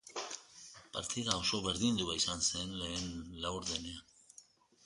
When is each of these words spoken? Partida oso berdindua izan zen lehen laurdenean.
Partida 0.95 1.35
oso 1.41 1.59
berdindua 1.67 2.17
izan 2.21 2.43
zen 2.47 2.75
lehen 2.81 3.15
laurdenean. 3.45 4.13